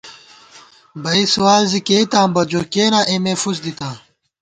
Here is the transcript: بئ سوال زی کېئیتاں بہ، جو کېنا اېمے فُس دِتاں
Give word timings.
بئ 1.01 1.21
سوال 1.33 1.63
زی 1.71 1.79
کېئیتاں 1.87 2.27
بہ، 2.33 2.41
جو 2.51 2.61
کېنا 2.73 3.01
اېمے 3.09 3.33
فُس 3.41 3.57
دِتاں 3.63 3.95